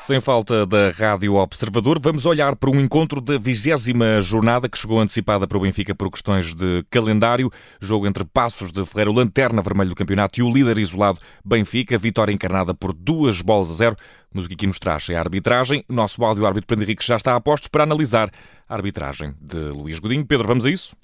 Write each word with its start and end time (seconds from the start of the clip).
Sem 0.00 0.18
falta 0.18 0.66
da 0.66 0.90
Rádio 0.90 1.34
Observador, 1.34 2.00
vamos 2.00 2.24
olhar 2.24 2.56
para 2.56 2.70
um 2.70 2.80
encontro 2.80 3.20
da 3.20 3.38
vigésima 3.38 4.22
jornada 4.22 4.66
que 4.66 4.78
chegou 4.78 4.98
antecipada 4.98 5.46
para 5.46 5.58
o 5.58 5.60
Benfica 5.60 5.94
por 5.94 6.10
questões 6.10 6.54
de 6.54 6.82
calendário. 6.88 7.50
Jogo 7.78 8.06
entre 8.06 8.24
Passos 8.24 8.72
de 8.72 8.84
Ferreira, 8.86 9.12
lanterna 9.12 9.60
vermelho 9.60 9.90
do 9.90 9.94
campeonato, 9.94 10.40
e 10.40 10.42
o 10.42 10.50
líder 10.50 10.78
isolado 10.78 11.20
Benfica. 11.44 11.98
Vitória 11.98 12.32
encarnada 12.32 12.72
por 12.72 12.94
duas 12.94 13.42
bolas 13.42 13.70
a 13.70 13.74
zero. 13.74 13.96
Mas 14.32 14.46
o 14.46 14.48
que 14.48 14.54
aqui 14.54 14.66
nos 14.66 14.78
traz 14.78 15.06
é 15.10 15.16
a 15.16 15.20
arbitragem. 15.20 15.84
O 15.86 15.92
nosso 15.92 16.24
áudio 16.24 16.46
árbitro 16.46 16.66
Pedro 16.66 16.84
Henrique 16.84 17.06
já 17.06 17.16
está 17.16 17.36
a 17.36 17.40
postos 17.40 17.68
para 17.68 17.82
analisar 17.82 18.30
a 18.66 18.74
arbitragem 18.74 19.34
de 19.38 19.58
Luís 19.58 19.98
Godinho. 19.98 20.24
Pedro, 20.24 20.48
vamos 20.48 20.64
a 20.64 20.70
isso? 20.70 20.96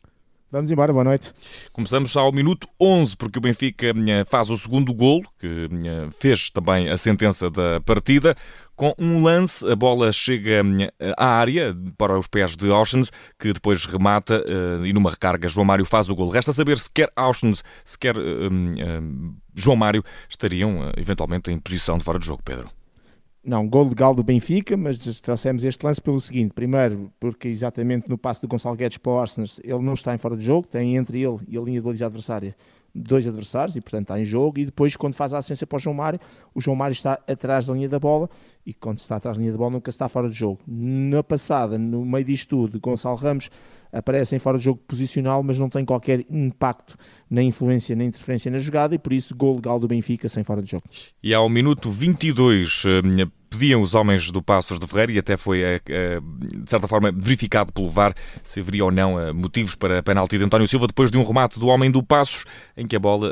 Vamos 0.50 0.70
embora, 0.70 0.92
boa 0.92 1.02
noite. 1.02 1.34
Começamos 1.72 2.16
ao 2.16 2.30
minuto 2.30 2.68
11, 2.80 3.16
porque 3.16 3.38
o 3.38 3.42
Benfica 3.42 3.88
eh, 3.88 4.24
faz 4.26 4.48
o 4.48 4.56
segundo 4.56 4.94
golo, 4.94 5.28
que 5.40 5.68
eh, 5.68 6.08
fez 6.20 6.50
também 6.50 6.88
a 6.88 6.96
sentença 6.96 7.50
da 7.50 7.80
partida. 7.80 8.36
Com 8.76 8.94
um 8.96 9.24
lance, 9.24 9.68
a 9.68 9.74
bola 9.74 10.12
chega 10.12 10.62
eh, 11.00 11.14
à 11.18 11.26
área, 11.26 11.76
para 11.98 12.16
os 12.16 12.28
pés 12.28 12.56
de 12.56 12.70
Oceans, 12.70 13.10
que 13.36 13.52
depois 13.52 13.84
remata 13.86 14.44
e 14.84 14.92
numa 14.92 15.10
recarga 15.10 15.48
João 15.48 15.64
Mário 15.64 15.84
faz 15.84 16.08
o 16.08 16.14
golo. 16.14 16.30
Resta 16.30 16.52
saber 16.52 16.78
se 16.78 16.90
quer 16.90 17.10
Oceans, 17.18 17.64
se 17.84 17.98
quer 17.98 18.14
João 19.54 19.76
Mário 19.76 20.04
estariam 20.28 20.92
eventualmente 20.96 21.50
em 21.50 21.58
posição 21.58 21.98
de 21.98 22.04
fora 22.04 22.20
de 22.20 22.26
jogo, 22.26 22.42
Pedro. 22.44 22.75
Não, 23.46 23.68
gol 23.68 23.88
legal 23.88 24.12
do 24.12 24.24
Benfica, 24.24 24.76
mas 24.76 24.98
trouxemos 25.20 25.62
este 25.62 25.86
lance 25.86 26.02
pelo 26.02 26.20
seguinte: 26.20 26.52
primeiro, 26.52 27.12
porque 27.20 27.46
exatamente 27.46 28.08
no 28.08 28.18
passo 28.18 28.42
do 28.42 28.48
Gonçalo 28.48 28.74
Guedes 28.74 28.98
para 28.98 29.12
o 29.12 29.18
Arsenal, 29.20 29.48
ele 29.62 29.82
não 29.82 29.94
está 29.94 30.12
em 30.12 30.18
fora 30.18 30.36
de 30.36 30.44
jogo, 30.44 30.66
tem 30.66 30.96
entre 30.96 31.22
ele 31.22 31.38
e 31.46 31.56
a 31.56 31.60
linha 31.60 31.78
de 31.78 31.84
baliza 31.84 32.06
adversária 32.06 32.56
dois 32.96 33.26
adversários 33.26 33.76
e, 33.76 33.80
portanto, 33.80 34.02
está 34.02 34.20
em 34.20 34.24
jogo. 34.24 34.58
E 34.58 34.64
depois, 34.64 34.96
quando 34.96 35.14
faz 35.14 35.34
a 35.34 35.38
assistência 35.38 35.66
para 35.66 35.76
o 35.76 35.78
João 35.78 35.94
Mário, 35.94 36.18
o 36.54 36.60
João 36.60 36.76
Mário 36.76 36.92
está 36.92 37.18
atrás 37.26 37.66
da 37.66 37.74
linha 37.74 37.88
da 37.88 37.98
bola 37.98 38.28
e, 38.64 38.72
quando 38.72 38.98
está 38.98 39.16
atrás 39.16 39.36
da 39.36 39.40
linha 39.40 39.52
da 39.52 39.58
bola, 39.58 39.72
nunca 39.72 39.90
está 39.90 40.08
fora 40.08 40.28
de 40.28 40.34
jogo. 40.34 40.60
Na 40.66 41.22
passada, 41.22 41.78
no 41.78 42.04
meio 42.04 42.24
disto 42.24 42.48
tudo, 42.48 42.80
Gonçalo 42.80 43.16
Ramos 43.16 43.50
aparece 43.92 44.34
em 44.36 44.38
fora 44.38 44.58
de 44.58 44.64
jogo 44.64 44.80
posicional, 44.86 45.42
mas 45.42 45.58
não 45.58 45.68
tem 45.68 45.84
qualquer 45.84 46.24
impacto, 46.30 46.96
nem 47.30 47.48
influência, 47.48 47.94
nem 47.94 48.08
interferência 48.08 48.50
na 48.50 48.58
jogada 48.58 48.94
e, 48.94 48.98
por 48.98 49.12
isso, 49.12 49.34
gol 49.34 49.56
legal 49.56 49.78
do 49.78 49.88
Benfica 49.88 50.28
sem 50.28 50.44
fora 50.44 50.62
de 50.62 50.70
jogo. 50.70 50.84
E 51.22 51.32
ao 51.32 51.48
minuto 51.48 51.90
22, 51.90 52.84
pediam 53.56 53.80
os 53.80 53.94
homens 53.94 54.30
do 54.30 54.42
Passos 54.42 54.78
de 54.78 54.86
Ferreira 54.86 55.12
e 55.12 55.18
até 55.18 55.36
foi, 55.36 55.62
eh, 55.62 55.80
eh, 55.88 56.20
de 56.62 56.70
certa 56.70 56.86
forma, 56.86 57.10
verificado 57.10 57.72
pelo 57.72 57.88
VAR 57.88 58.14
se 58.42 58.60
haveria 58.60 58.84
ou 58.84 58.90
não 58.90 59.18
eh, 59.18 59.32
motivos 59.32 59.74
para 59.74 59.98
a 59.98 60.02
penalti 60.02 60.36
de 60.36 60.44
António 60.44 60.68
Silva 60.68 60.86
depois 60.86 61.10
de 61.10 61.16
um 61.16 61.24
remate 61.24 61.58
do 61.58 61.66
homem 61.68 61.90
do 61.90 62.02
Passos 62.02 62.44
em 62.76 62.86
que 62.86 62.94
a 62.94 62.98
bola 62.98 63.30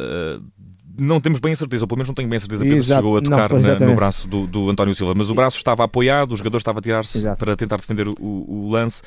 não 0.96 1.20
temos 1.20 1.40
bem 1.40 1.52
a 1.52 1.56
certeza, 1.56 1.84
ou 1.84 1.88
pelo 1.88 1.98
menos 1.98 2.08
não 2.08 2.14
tenho 2.14 2.28
bem 2.28 2.36
a 2.36 2.40
certeza, 2.40 2.64
Pedro, 2.64 2.82
se 2.82 2.94
chegou 2.94 3.16
a 3.16 3.20
tocar 3.20 3.52
não, 3.52 3.60
na, 3.60 3.78
no 3.80 3.94
braço 3.94 4.28
do, 4.28 4.46
do, 4.46 4.70
António 4.70 4.94
Silva, 4.94 5.12
mas 5.14 5.28
o 5.28 5.34
braço 5.34 5.56
estava 5.56 5.84
apoiado, 5.84 6.32
o 6.32 6.36
jogador 6.36 6.58
estava 6.58 6.78
a 6.78 6.82
tirar-se 6.82 7.22
para 7.36 7.56
tentar 7.56 7.76
defender 7.76 8.08
o, 8.08 8.14
o 8.20 8.68
lance. 8.70 9.02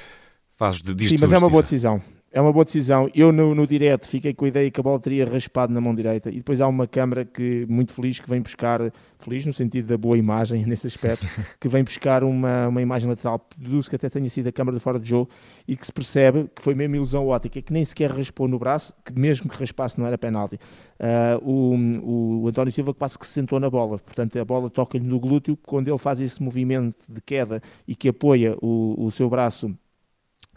Faz 0.57 0.81
de, 0.81 1.07
Sim, 1.07 1.17
mas 1.19 1.31
é 1.31 1.38
uma 1.38 1.49
boa 1.49 1.61
decisão 1.61 2.01
é 2.31 2.42
uma 2.42 2.52
boa 2.52 2.66
decisão. 2.66 3.09
Eu 3.16 3.31
no, 3.31 3.56
no 3.56 3.66
direto 3.66 4.08
fiquei 4.08 4.33
com 4.33 4.45
a 4.45 4.47
ideia 4.50 4.70
que 4.70 4.80
a 4.80 4.83
bola 4.83 5.00
teria 5.00 5.25
raspado 5.25 5.73
na 5.73 5.80
mão 5.80 5.95
direita 5.95 6.30
e 6.30 6.38
depois 6.38 6.59
há 6.59 6.67
uma 6.67 6.86
câmara 6.86 7.23
que 7.23 7.66
muito 7.69 7.94
feliz 7.94 8.19
que 8.19 8.30
vem 8.30 8.42
buscar, 8.42 8.80
feliz 9.17 9.45
no 9.45 9.53
sentido 9.53 9.88
da 9.88 9.97
boa 9.97 10.17
imagem 10.17 10.66
nesse 10.67 10.88
aspecto, 10.88 11.25
que 11.59 11.67
vem 11.67 11.84
buscar 11.84 12.23
uma, 12.23 12.67
uma 12.67 12.81
imagem 12.81 13.09
lateral, 13.09 13.45
deduzo 13.58 13.89
que 13.89 13.95
até 13.95 14.09
tenha 14.09 14.30
sido 14.30 14.47
a 14.47 14.52
câmara 14.52 14.78
de 14.78 14.84
fora 14.84 15.00
de 15.00 15.08
jogo 15.08 15.30
e 15.67 15.75
que 15.75 15.86
se 15.86 15.92
percebe 15.92 16.50
que 16.53 16.61
foi 16.61 16.75
mesmo 16.75 16.95
ilusão 16.95 17.25
ótica, 17.28 17.61
que 17.61 17.72
nem 17.72 17.84
sequer 17.84 18.11
raspou 18.11 18.47
no 18.47 18.59
braço, 18.59 18.94
que 19.06 19.17
mesmo 19.17 19.50
que 19.50 19.58
raspasse 19.58 19.97
não 19.97 20.06
era 20.06 20.17
penalti. 20.17 20.59
Uh, 21.00 21.50
o, 21.50 22.41
o 22.44 22.47
António 22.47 22.72
Silva 22.74 22.94
quase 22.94 23.18
que 23.18 23.25
se 23.25 23.34
sentou 23.34 23.59
na 23.59 23.69
bola, 23.69 23.97
portanto 24.00 24.38
a 24.38 24.46
bola 24.46 24.69
toca-lhe 24.69 25.06
no 25.06 25.19
glúteo, 25.19 25.57
quando 25.57 25.88
ele 25.88 25.97
faz 25.97 26.19
esse 26.19 26.41
movimento 26.44 26.97
de 27.07 27.22
queda 27.22 27.62
e 27.88 27.96
que 27.96 28.09
apoia 28.09 28.57
o, 28.62 28.96
o 28.97 29.12
seu 29.12 29.30
braço 29.30 29.74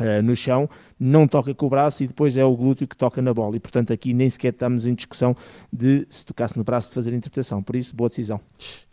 Uh, 0.01 0.23
no 0.23 0.35
chão, 0.35 0.69
não 0.99 1.29
toca 1.29 1.55
com 1.55 1.67
o 1.67 1.71
braço 1.71 2.03
e 2.03 2.07
depois 2.07 2.37
é 2.37 2.45
o 2.45 2.57
glúteo 2.57 2.89
que 2.89 2.97
toca 2.97 3.21
na 3.21 3.35
bola. 3.35 3.57
E 3.57 3.61
portanto 3.61 3.93
aqui 3.93 4.15
nem 4.15 4.31
sequer 4.31 4.53
estamos 4.53 4.87
em 4.87 4.95
discussão 4.95 5.37
de 5.71 6.07
se 6.09 6.25
tocasse 6.25 6.57
no 6.57 6.65
braço 6.65 6.89
de 6.89 6.95
fazer 6.95 7.13
a 7.13 7.17
interpretação. 7.17 7.63
Por 7.63 7.77
isso, 7.77 7.95
boa 7.95 8.09
decisão. 8.09 8.41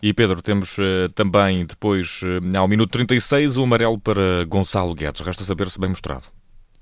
E 0.02 0.14
Pedro, 0.14 0.42
temos 0.42 0.78
uh, 0.78 1.10
também 1.16 1.66
depois, 1.66 2.22
uh, 2.24 2.58
ao 2.58 2.68
minuto 2.68 2.92
36, 2.92 3.58
o 3.58 3.64
amarelo 3.64 3.98
para 3.98 4.46
Gonçalo 4.46 4.94
Guedes. 4.94 5.22
Resta 5.22 5.44
saber 5.44 5.70
se 5.70 5.80
bem 5.80 5.90
mostrado. 5.90 6.37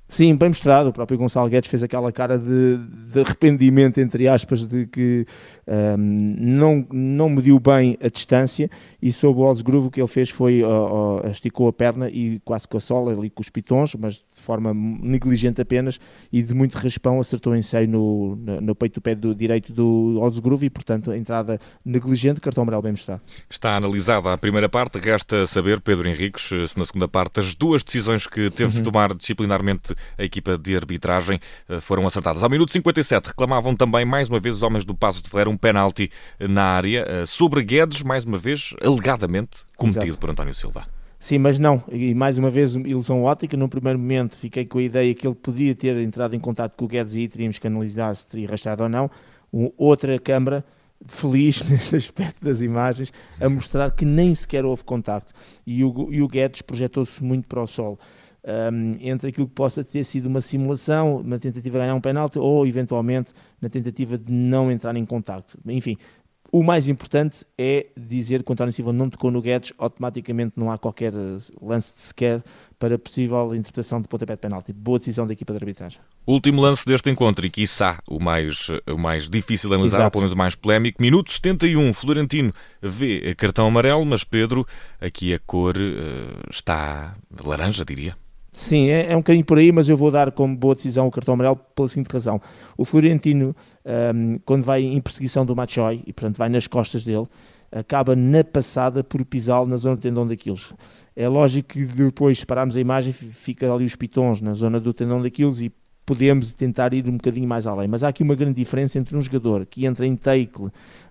Sim, 0.07 0.35
bem 0.35 0.49
mostrado. 0.49 0.89
O 0.89 0.93
próprio 0.93 1.17
Gonçalo 1.17 1.49
Guedes 1.49 1.69
fez 1.69 1.81
aquela 1.81 2.11
cara 2.11 2.37
de, 2.37 2.77
de 2.77 3.21
arrependimento, 3.21 3.99
entre 3.99 4.27
aspas, 4.27 4.67
de 4.67 4.85
que 4.85 5.25
um, 5.67 6.37
não, 6.39 6.87
não 6.91 7.29
mediu 7.29 7.59
bem 7.59 7.97
a 8.01 8.07
distância 8.07 8.69
e 9.01 9.11
sob 9.11 9.39
o 9.39 9.43
Osgrove 9.43 9.87
o 9.87 9.91
que 9.91 9.99
ele 9.99 10.07
fez 10.07 10.29
foi 10.29 10.63
uh, 10.63 10.67
uh, 11.23 11.27
esticou 11.27 11.67
a 11.67 11.73
perna 11.73 12.07
e 12.09 12.39
quase 12.45 12.67
com 12.67 12.77
a 12.77 12.79
sola 12.79 13.13
ali 13.13 13.31
com 13.31 13.41
os 13.41 13.49
pitons, 13.49 13.95
mas 13.95 14.15
de 14.15 14.41
forma 14.41 14.73
negligente 14.73 15.59
apenas 15.59 15.99
e 16.31 16.43
de 16.43 16.53
muito 16.53 16.77
raspão 16.77 17.19
acertou 17.19 17.55
em 17.55 17.61
seio 17.61 17.87
no, 17.87 18.35
no, 18.35 18.61
no 18.61 18.75
peito 18.75 18.95
do 18.95 19.01
pé 19.01 19.15
do 19.15 19.33
direito 19.33 19.73
do 19.73 20.19
Osgrove 20.21 20.67
e 20.67 20.69
portanto 20.69 21.09
a 21.09 21.17
entrada 21.17 21.59
negligente, 21.83 22.39
cartão 22.39 22.61
amarelo 22.61 22.83
bem 22.83 22.91
mostrado. 22.91 23.21
Está 23.49 23.75
analisada 23.75 24.31
a 24.31 24.37
primeira 24.37 24.69
parte, 24.69 24.99
resta 24.99 25.47
saber, 25.47 25.81
Pedro 25.81 26.07
Henriques, 26.07 26.49
se 26.69 26.77
na 26.77 26.85
segunda 26.85 27.07
parte 27.07 27.39
as 27.39 27.55
duas 27.55 27.83
decisões 27.83 28.27
que 28.27 28.51
teve 28.51 28.71
de 28.71 28.77
uhum. 28.79 28.83
tomar 28.83 29.15
disciplinarmente 29.15 29.94
a 30.17 30.23
equipa 30.23 30.57
de 30.57 30.75
arbitragem 30.75 31.39
eh, 31.69 31.79
foram 31.79 32.05
acertadas. 32.05 32.43
Ao 32.43 32.49
minuto 32.49 32.71
57 32.71 33.27
reclamavam 33.27 33.75
também 33.75 34.05
mais 34.05 34.29
uma 34.29 34.39
vez 34.39 34.55
os 34.55 34.63
homens 34.63 34.85
do 34.85 34.95
Passo 34.95 35.23
de 35.23 35.29
Ferreira 35.29 35.49
um 35.49 35.57
penalti 35.57 36.09
na 36.39 36.63
área 36.63 37.05
eh, 37.07 37.25
sobre 37.25 37.63
Guedes, 37.63 38.03
mais 38.03 38.25
uma 38.25 38.37
vez 38.37 38.73
alegadamente 38.81 39.57
cometido 39.77 40.05
Exato. 40.05 40.19
por 40.19 40.29
António 40.29 40.53
Silva. 40.53 40.87
Sim, 41.19 41.39
mas 41.39 41.57
não, 41.57 41.83
e 41.91 42.13
mais 42.13 42.37
uma 42.37 42.51
vez 42.51 42.75
ilusão 42.75 43.23
ótica, 43.23 43.57
num 43.57 43.67
primeiro 43.67 43.97
momento 43.97 44.35
fiquei 44.35 44.65
com 44.65 44.77
a 44.77 44.83
ideia 44.83 45.13
que 45.15 45.25
ele 45.25 45.35
poderia 45.35 45.73
ter 45.73 45.97
entrado 45.97 46.35
em 46.35 46.39
contato 46.39 46.75
com 46.75 46.85
o 46.85 46.87
Guedes 46.87 47.15
e 47.15 47.27
teríamos 47.27 47.57
que 47.57 47.65
analisar 47.65 48.15
se 48.15 48.29
teria 48.29 48.49
rastreado 48.49 48.83
ou 48.83 48.89
não. 48.89 49.09
outra 49.77 50.19
câmara 50.19 50.63
feliz 51.07 51.61
neste 51.69 51.95
aspecto 51.95 52.43
das 52.43 52.61
imagens, 52.61 53.11
a 53.39 53.49
mostrar 53.49 53.91
que 53.91 54.05
nem 54.05 54.33
sequer 54.33 54.65
houve 54.65 54.83
contacto. 54.83 55.33
E 55.65 55.83
o, 55.83 56.07
e 56.11 56.21
o 56.21 56.27
Guedes 56.27 56.61
projetou-se 56.61 57.23
muito 57.23 57.47
para 57.47 57.61
o 57.61 57.67
sol 57.67 57.99
um, 58.45 58.97
entre 58.99 59.29
aquilo 59.29 59.47
que 59.47 59.53
possa 59.53 59.83
ter 59.83 60.03
sido 60.03 60.27
uma 60.27 60.41
simulação, 60.41 61.17
uma 61.17 61.37
tentativa 61.37 61.77
de 61.77 61.83
ganhar 61.83 61.95
um 61.95 62.01
penalti 62.01 62.37
ou 62.37 62.65
eventualmente 62.65 63.33
na 63.61 63.69
tentativa 63.69 64.17
de 64.17 64.31
não 64.31 64.71
entrar 64.71 64.95
em 64.95 65.05
contacto. 65.05 65.57
Enfim, 65.65 65.97
o 66.51 66.63
mais 66.63 66.87
importante 66.87 67.45
é 67.57 67.87
dizer 67.97 68.43
que 68.43 68.49
o 68.49 68.53
António 68.53 68.71
Silva 68.71 68.93
não 68.93 69.09
tocou 69.09 69.29
no 69.29 69.41
Guedes, 69.41 69.73
automaticamente 69.77 70.53
não 70.55 70.71
há 70.71 70.77
qualquer 70.77 71.11
eh, 71.13 71.37
lance 71.61 71.93
de 71.93 71.99
sequer 71.99 72.43
para 72.79 72.97
possível 72.97 73.53
interpretação 73.53 74.01
de 74.01 74.07
pontapé 74.07 74.35
de 74.35 74.41
penalti. 74.41 74.71
Boa 74.71 74.97
decisão 74.97 75.27
da 75.27 75.33
equipa 75.33 75.51
de 75.53 75.57
arbitragem. 75.57 75.99
Último 76.25 76.61
lance 76.61 76.85
deste 76.85 77.09
encontro 77.09 77.45
e 77.45 77.49
quiçá 77.49 77.99
o 78.07 78.21
mais, 78.21 78.67
o 78.87 78.97
mais 78.97 79.27
difícil 79.27 79.69
de 79.69 79.75
analisar, 79.75 80.09
pelo 80.09 80.21
menos 80.21 80.31
o 80.31 80.37
mais 80.37 80.55
polémico. 80.55 81.01
Minuto 81.01 81.31
71, 81.31 81.93
Florentino 81.93 82.53
vê 82.81 83.35
cartão 83.35 83.67
amarelo, 83.67 84.05
mas 84.05 84.23
Pedro, 84.23 84.65
aqui 85.01 85.33
a 85.33 85.39
cor 85.39 85.75
uh, 85.75 86.49
está 86.49 87.15
laranja, 87.43 87.83
diria. 87.83 88.15
Sim, 88.55 88.87
é, 88.87 89.11
é, 89.11 89.13
um 89.13 89.19
bocadinho 89.19 89.43
por 89.43 89.57
aí, 89.57 89.69
mas 89.69 89.89
eu 89.89 89.97
vou 89.97 90.09
dar 90.09 90.31
como 90.31 90.55
boa 90.55 90.73
decisão 90.73 91.05
o 91.05 91.11
cartão 91.11 91.33
amarelo 91.33 91.57
pela 91.75 91.89
seguinte 91.89 92.07
razão. 92.09 92.39
O 92.77 92.85
Florentino, 92.85 93.53
um, 94.15 94.39
quando 94.45 94.63
vai 94.63 94.81
em 94.81 95.01
perseguição 95.01 95.45
do 95.45 95.53
Machoy, 95.53 96.01
e 96.07 96.13
portanto 96.13 96.37
vai 96.37 96.47
nas 96.47 96.65
costas 96.65 97.03
dele, 97.03 97.25
acaba 97.69 98.15
na 98.15 98.45
passada 98.45 99.03
por 99.03 99.25
pisá-lo 99.25 99.67
na 99.67 99.75
zona 99.75 99.97
do 99.97 100.01
tendão 100.01 100.25
daqueles. 100.25 100.73
É 101.17 101.27
lógico 101.27 101.67
que 101.73 101.85
depois, 101.85 102.39
se 102.39 102.45
pararmos 102.45 102.77
a 102.77 102.79
imagem, 102.79 103.11
fica 103.11 103.73
ali 103.73 103.83
os 103.83 103.97
pitons 103.97 104.39
na 104.39 104.53
zona 104.53 104.79
do 104.79 104.93
tendão 104.93 105.21
daqueles 105.21 105.59
e 105.59 105.69
podemos 106.05 106.53
tentar 106.53 106.93
ir 106.93 107.07
um 107.07 107.13
bocadinho 107.13 107.47
mais 107.47 107.65
além. 107.65 107.87
Mas 107.87 108.03
há 108.03 108.09
aqui 108.09 108.21
uma 108.21 108.35
grande 108.35 108.55
diferença 108.55 108.99
entre 108.99 109.17
um 109.17 109.21
jogador 109.21 109.65
que 109.65 109.85
entra 109.85 110.05
em 110.05 110.15
take, 110.15 110.67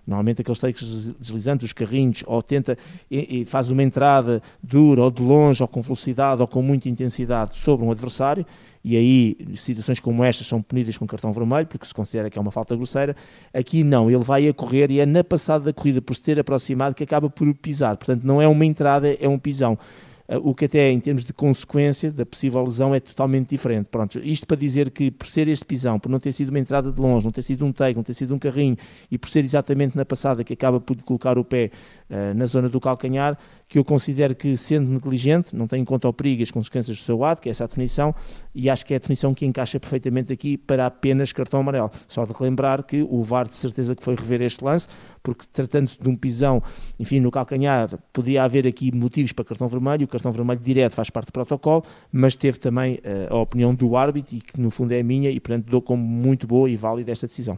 normalmente 0.07 0.41
aqueles 0.41 0.59
takes 0.59 1.13
deslizantes, 1.19 1.65
os 1.65 1.73
carrinhos, 1.73 2.23
ou 2.25 2.41
tenta 2.41 2.77
e, 3.11 3.41
e 3.41 3.45
faz 3.45 3.69
uma 3.71 3.83
entrada 3.83 4.41
dura, 4.63 5.03
ou 5.03 5.11
de 5.11 5.21
longe, 5.21 5.61
ou 5.61 5.67
com 5.67 5.81
velocidade, 5.81 6.41
ou 6.41 6.47
com 6.47 6.61
muita 6.61 6.87
intensidade 6.87 7.57
sobre 7.57 7.85
um 7.85 7.91
adversário, 7.91 8.45
e 8.83 8.95
aí 8.95 9.37
situações 9.55 9.99
como 9.99 10.23
estas 10.23 10.45
são 10.45 10.61
punidas 10.61 10.95
com 10.95 11.07
cartão 11.07 11.33
vermelho, 11.33 11.65
porque 11.65 11.85
se 11.85 11.93
considera 11.93 12.29
que 12.29 12.37
é 12.37 12.41
uma 12.41 12.51
falta 12.51 12.75
grosseira. 12.75 13.15
Aqui 13.51 13.83
não, 13.83 14.11
ele 14.11 14.23
vai 14.23 14.47
a 14.47 14.53
correr 14.53 14.91
e 14.91 14.99
é 14.99 15.07
na 15.07 15.23
passada 15.23 15.65
da 15.65 15.73
corrida, 15.73 16.01
por 16.01 16.15
se 16.15 16.21
ter 16.21 16.39
aproximado, 16.39 16.95
que 16.95 17.03
acaba 17.03 17.27
por 17.27 17.51
pisar. 17.55 17.97
Portanto, 17.97 18.23
não 18.23 18.39
é 18.39 18.47
uma 18.47 18.63
entrada, 18.63 19.11
é 19.19 19.27
um 19.27 19.39
pisão. 19.39 19.77
Eh, 20.27 20.37
o 20.37 20.53
que 20.53 20.65
até 20.65 20.91
em 20.91 20.99
termos 20.99 21.23
de 21.23 21.33
consequência 21.33 22.11
da 22.11 22.25
possível 22.25 22.63
lesão 22.63 22.93
é 22.93 22.99
totalmente 22.99 23.49
diferente. 23.49 23.87
Pronto, 23.89 24.19
isto 24.19 24.47
para 24.47 24.57
dizer 24.57 24.89
que 24.91 25.11
por 25.11 25.27
ser 25.27 25.47
este 25.47 25.65
pisão, 25.65 25.99
por 25.99 26.09
não 26.09 26.19
ter 26.19 26.31
sido 26.31 26.49
uma 26.49 26.59
entrada 26.59 26.91
de 26.91 26.99
longe, 26.99 27.25
não 27.25 27.31
ter 27.31 27.41
sido 27.41 27.65
um 27.65 27.71
take, 27.71 27.95
não 27.95 28.03
ter 28.03 28.13
sido 28.13 28.33
um 28.33 28.39
carrinho 28.39 28.75
e 29.09 29.17
por 29.17 29.29
ser 29.29 29.39
exatamente 29.39 29.95
na 29.95 30.05
passada 30.05 30.43
que 30.43 30.53
acaba 30.53 30.79
por 30.79 30.95
colocar 31.03 31.37
o 31.37 31.43
pé 31.43 31.71
uh, 32.09 32.33
na 32.33 32.45
zona 32.45 32.69
do 32.69 32.79
calcanhar, 32.79 33.37
que 33.67 33.77
eu 33.79 33.83
considero 33.83 34.35
que 34.35 34.55
sendo 34.55 34.89
negligente, 34.91 35.55
não 35.55 35.67
tem 35.67 35.81
em 35.81 35.85
conta 35.85 36.07
o 36.07 36.13
perigo 36.13 36.41
e 36.41 36.43
as 36.43 36.51
consequências 36.51 36.97
do 36.97 37.03
seu 37.03 37.23
ato, 37.23 37.41
que 37.41 37.49
é 37.49 37.51
essa 37.51 37.63
a 37.63 37.67
definição, 37.67 38.13
e 38.53 38.69
acho 38.69 38.85
que 38.85 38.93
é 38.93 38.97
a 38.97 38.99
definição 38.99 39.33
que 39.33 39.45
encaixa 39.45 39.79
perfeitamente 39.79 40.31
aqui 40.31 40.57
para 40.57 40.85
apenas 40.85 41.31
cartão 41.31 41.59
amarelo. 41.59 41.89
Só 42.07 42.25
de 42.25 42.33
relembrar 42.33 42.83
que 42.83 43.01
o 43.01 43.21
VAR 43.23 43.47
de 43.47 43.55
certeza 43.55 43.95
que 43.95 44.03
foi 44.03 44.15
rever 44.15 44.41
este 44.41 44.63
lance, 44.63 44.87
porque 45.25 45.45
tratando-se 45.51 45.99
de 45.99 46.07
um 46.07 46.15
pisão, 46.15 46.61
enfim, 46.99 47.19
no 47.19 47.31
calcanhar, 47.31 47.97
podia 48.13 48.43
haver 48.43 48.67
aqui 48.67 48.95
motivos 48.95 49.31
para 49.31 49.43
cartão 49.43 49.67
vermelho, 49.67 50.05
o 50.05 50.07
cartão 50.07 50.31
vermelho 50.31 50.59
direto 50.59 50.93
faz 50.93 51.09
parte 51.09 51.27
do 51.27 51.33
protocolo, 51.33 51.83
mas 52.11 52.35
teve 52.35 52.59
também 52.59 52.95
uh, 52.95 53.33
a 53.33 53.39
opinião 53.39 53.73
do 53.73 53.97
árbitro, 53.97 54.37
e 54.37 54.41
que 54.41 54.61
no 54.61 54.69
fundo 54.69 54.91
é 54.91 54.99
a 54.99 55.03
minha, 55.03 55.31
e 55.31 55.39
portanto 55.39 55.65
dou 55.65 55.81
como 55.81 56.03
muito 56.03 56.45
boa 56.45 56.69
e 56.69 56.77
válida 56.77 57.11
esta 57.11 57.25
decisão. 57.25 57.57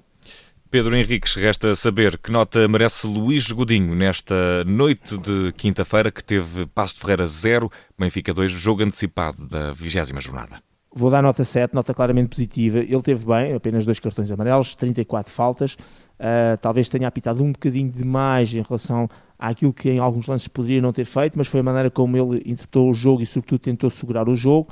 Pedro 0.72 0.96
Henriques, 0.96 1.36
resta 1.36 1.76
saber 1.76 2.18
que 2.18 2.32
nota 2.32 2.68
merece 2.68 3.08
Luís 3.08 3.50
Godinho 3.52 3.96
nesta 3.96 4.64
noite 4.66 5.18
de 5.18 5.54
quinta-feira 5.54 6.12
que 6.12 6.24
teve 6.24 6.66
Passo 6.68 6.96
de 6.96 7.02
Ferreira 7.02 7.28
0, 7.28 7.72
Benfica 7.98 8.34
2, 8.34 8.52
jogo 8.52 8.84
antecipado 8.84 9.48
da 9.48 9.72
vigésima 9.72 10.20
jornada. 10.20 10.67
Vou 10.98 11.12
dar 11.12 11.22
nota 11.22 11.44
7, 11.44 11.76
nota 11.76 11.94
claramente 11.94 12.30
positiva. 12.30 12.80
Ele 12.80 13.02
teve 13.04 13.24
bem, 13.24 13.54
apenas 13.54 13.86
dois 13.86 14.00
cartões 14.00 14.32
amarelos, 14.32 14.74
34 14.74 15.32
faltas. 15.32 15.74
Uh, 15.74 16.58
talvez 16.60 16.90
tenha 16.90 17.08
apitado 17.08 17.44
um 17.44 17.52
bocadinho 17.52 17.92
demais 17.92 18.52
em 18.56 18.64
relação 18.64 19.08
àquilo 19.38 19.72
que 19.72 19.92
em 19.92 20.00
alguns 20.00 20.26
lances 20.26 20.48
poderia 20.48 20.82
não 20.82 20.92
ter 20.92 21.06
feito, 21.06 21.38
mas 21.38 21.46
foi 21.46 21.60
a 21.60 21.64
maneira 21.64 21.92
como 21.92 22.18
ele 22.18 22.38
interpretou 22.38 22.90
o 22.90 22.94
jogo 22.96 23.22
e, 23.22 23.28
sobretudo, 23.28 23.60
tentou 23.60 23.92
segurar 23.92 24.28
o 24.28 24.36
jogo. 24.36 24.70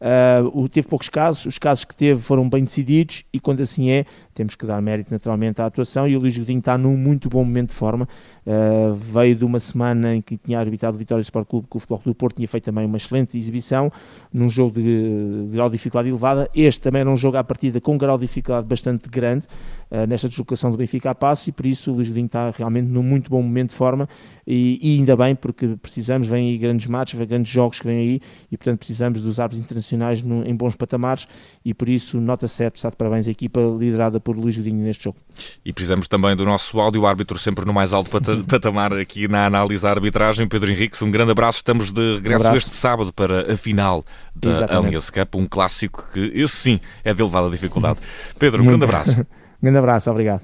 Uh, 0.00 0.68
teve 0.68 0.86
poucos 0.86 1.08
casos, 1.08 1.46
os 1.46 1.58
casos 1.58 1.84
que 1.84 1.94
teve 1.94 2.20
foram 2.20 2.48
bem 2.48 2.62
decididos 2.64 3.24
e 3.32 3.40
quando 3.40 3.62
assim 3.62 3.90
é, 3.90 4.04
temos 4.34 4.54
que 4.54 4.66
dar 4.66 4.80
mérito 4.82 5.10
naturalmente 5.10 5.60
à 5.60 5.66
atuação. 5.66 6.06
E 6.06 6.16
o 6.16 6.20
Luís 6.20 6.36
Godinho 6.36 6.58
está 6.58 6.76
num 6.76 6.96
muito 6.96 7.28
bom 7.28 7.44
momento 7.44 7.70
de 7.70 7.76
forma, 7.76 8.06
uh, 8.46 8.94
veio 8.94 9.34
de 9.34 9.44
uma 9.44 9.58
semana 9.58 10.14
em 10.14 10.20
que 10.20 10.36
tinha 10.36 10.58
arbitrado 10.58 10.98
Vitória 10.98 11.22
Sport 11.22 11.48
Clube 11.48 11.66
com 11.68 11.78
o 11.78 11.80
Futebol 11.80 11.98
Clube 11.98 12.16
do 12.16 12.18
Porto, 12.18 12.36
tinha 12.36 12.48
feito 12.48 12.64
também 12.64 12.84
uma 12.84 12.96
excelente 12.96 13.38
exibição 13.38 13.90
num 14.32 14.48
jogo 14.48 14.74
de, 14.74 15.46
de 15.46 15.52
grau 15.52 15.68
de 15.68 15.76
dificuldade 15.76 16.08
elevada, 16.08 16.48
este 16.54 16.82
também 16.82 17.00
era 17.00 17.10
um 17.10 17.16
jogo 17.16 17.38
à 17.38 17.44
partida 17.44 17.80
com 17.80 17.94
um 17.94 17.98
grau 17.98 18.18
de 18.18 18.26
dificuldade 18.26 18.66
bastante 18.66 19.08
grande 19.08 19.46
uh, 19.90 20.06
nesta 20.06 20.28
deslocação 20.28 20.70
do 20.70 20.76
Benfica 20.76 21.10
a 21.10 21.14
passe 21.14 21.50
e 21.50 21.52
por 21.52 21.64
isso 21.64 21.90
o 21.90 21.94
Luís 21.94 22.08
Godinho 22.08 22.26
está 22.26 22.50
realmente 22.50 22.86
num 22.86 23.02
muito 23.02 23.30
bom 23.30 23.42
momento 23.42 23.70
de 23.70 23.76
forma. 23.76 24.08
E, 24.46 24.78
e 24.80 24.98
ainda 24.98 25.16
bem 25.16 25.34
porque 25.34 25.76
precisamos, 25.80 26.28
vêm 26.28 26.50
aí 26.50 26.58
grandes 26.58 26.86
matches, 26.86 27.18
vem 27.18 27.26
grandes 27.26 27.50
jogos 27.50 27.80
que 27.80 27.86
vêm 27.86 27.98
aí 27.98 28.20
e 28.50 28.56
portanto 28.56 28.78
precisamos 28.78 29.20
dos 29.20 29.40
árbitros 29.40 29.64
internacionais 29.64 29.85
no, 29.94 30.44
em 30.46 30.54
bons 30.54 30.74
patamares 30.74 31.28
e 31.64 31.74
por 31.74 31.88
isso 31.88 32.20
nota 32.20 32.48
7, 32.48 32.76
está 32.76 32.90
de 32.90 32.96
parabéns 32.96 33.28
a 33.28 33.30
equipa 33.30 33.60
liderada 33.78 34.18
por 34.18 34.36
Luís 34.36 34.56
Godinho 34.56 34.82
neste 34.82 35.04
jogo. 35.04 35.18
E 35.64 35.72
precisamos 35.72 36.08
também 36.08 36.34
do 36.34 36.44
nosso 36.44 36.80
áudio 36.80 37.06
árbitro 37.06 37.38
sempre 37.38 37.64
no 37.64 37.72
mais 37.72 37.92
alto 37.92 38.10
patamar 38.48 38.92
aqui 38.94 39.28
na 39.28 39.46
análise 39.46 39.82
da 39.82 39.90
arbitragem. 39.90 40.48
Pedro 40.48 40.70
Henriques, 40.70 41.00
um 41.02 41.10
grande 41.10 41.32
abraço. 41.32 41.58
Estamos 41.58 41.92
de 41.92 42.16
regresso 42.16 42.48
um 42.48 42.54
este 42.54 42.74
sábado 42.74 43.12
para 43.12 43.52
a 43.52 43.56
final 43.56 44.04
da 44.34 44.50
Exatamente. 44.50 44.86
Allianz 44.86 45.10
Cup, 45.10 45.34
um 45.34 45.46
clássico 45.46 46.08
que 46.12 46.32
esse 46.34 46.56
sim 46.56 46.80
é 47.04 47.12
de 47.12 47.22
elevada 47.22 47.50
dificuldade. 47.50 48.00
Pedro, 48.38 48.62
um 48.62 48.66
grande 48.66 48.84
abraço. 48.84 49.26
grande 49.62 49.78
abraço, 49.78 50.10
obrigado. 50.10 50.42